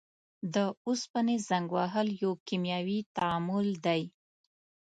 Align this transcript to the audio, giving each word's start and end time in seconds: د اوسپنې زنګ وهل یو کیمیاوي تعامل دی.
د 0.53 0.55
اوسپنې 0.87 1.37
زنګ 1.49 1.67
وهل 1.77 2.07
یو 2.23 2.31
کیمیاوي 2.47 2.99
تعامل 3.15 3.67
دی. 3.85 4.01